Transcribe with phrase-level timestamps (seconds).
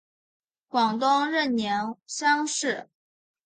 [0.67, 1.55] 广东壬
[1.91, 2.89] 午乡试。